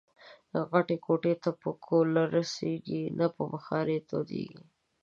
غټي 0.71 0.97
کوټې 1.05 1.33
نه 1.43 1.51
په 1.61 1.69
کولرسړېږي، 1.85 3.03
نه 3.19 3.27
په 3.35 3.43
بخارۍ 3.51 3.99
تودېږي 4.09 4.63